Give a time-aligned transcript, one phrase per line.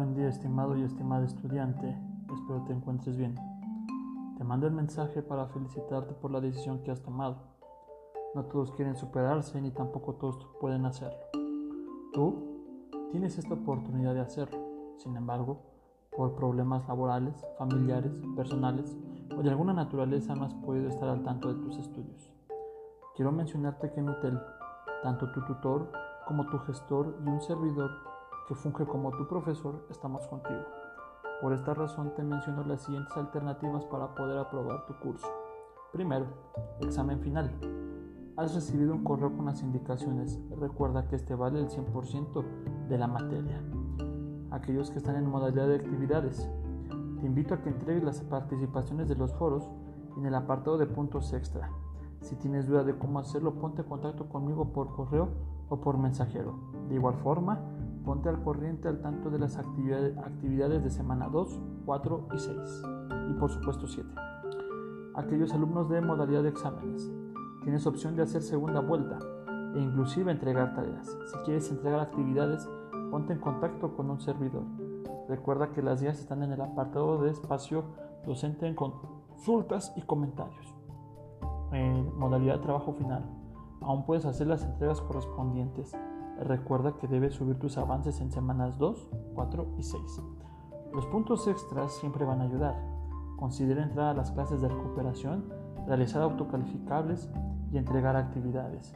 [0.00, 1.94] Buen día, estimado y estimada estudiante.
[2.32, 3.34] Espero te encuentres bien.
[4.38, 7.36] Te mando el mensaje para felicitarte por la decisión que has tomado.
[8.34, 11.18] No todos quieren superarse ni tampoco todos pueden hacerlo.
[12.14, 12.62] Tú
[13.10, 14.58] tienes esta oportunidad de hacerlo.
[14.96, 15.60] Sin embargo,
[16.16, 18.96] por problemas laborales, familiares, personales
[19.36, 22.32] o de alguna naturaleza no has podido estar al tanto de tus estudios.
[23.16, 24.40] Quiero mencionarte que en UTEL,
[25.02, 25.92] tanto tu tutor
[26.26, 28.09] como tu gestor y un servidor
[28.50, 30.64] que funge como tu profesor estamos contigo.
[31.40, 35.28] Por esta razón te menciono las siguientes alternativas para poder aprobar tu curso.
[35.92, 36.26] Primero,
[36.80, 37.48] examen final.
[38.36, 40.40] Has recibido un correo con las indicaciones.
[40.58, 42.44] Recuerda que este vale el 100%
[42.88, 43.62] de la materia.
[44.50, 46.50] Aquellos que están en modalidad de actividades.
[47.20, 49.70] Te invito a que entregues las participaciones de los foros
[50.16, 51.70] en el apartado de puntos extra.
[52.20, 55.28] Si tienes duda de cómo hacerlo, ponte en contacto conmigo por correo
[55.68, 56.58] o por mensajero.
[56.88, 57.60] De igual forma,
[58.04, 62.82] ponte al corriente al tanto de las actividades de semana 2, 4 y 6.
[63.30, 64.08] Y por supuesto 7.
[65.14, 67.10] Aquellos alumnos de modalidad de exámenes.
[67.62, 69.18] Tienes opción de hacer segunda vuelta
[69.74, 71.06] e inclusive entregar tareas.
[71.26, 72.68] Si quieres entregar actividades,
[73.10, 74.64] ponte en contacto con un servidor.
[75.28, 77.84] Recuerda que las guías están en el apartado de espacio
[78.26, 80.74] docente en consultas y comentarios.
[81.72, 83.24] En modalidad de trabajo final,
[83.80, 85.96] aún puedes hacer las entregas correspondientes.
[86.40, 90.22] Recuerda que debes subir tus avances en semanas 2, 4 y 6.
[90.94, 92.74] Los puntos extras siempre van a ayudar.
[93.36, 95.44] Considera entrar a las clases de recuperación,
[95.86, 97.30] realizar autocalificables
[97.70, 98.94] y entregar actividades.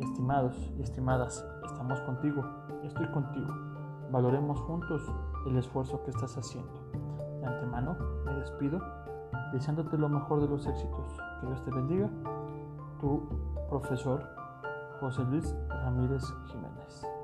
[0.00, 2.42] Estimados y estimadas, estamos contigo,
[2.82, 3.52] estoy contigo.
[4.10, 5.02] Valoremos juntos
[5.46, 6.90] el esfuerzo que estás haciendo.
[7.40, 8.80] De antemano, me despido
[9.52, 11.18] deseándote lo mejor de los éxitos.
[11.40, 12.08] Que Dios te bendiga.
[13.00, 13.22] Tu
[13.68, 14.35] profesor
[15.00, 17.15] José Luis Ramírez Jiménez.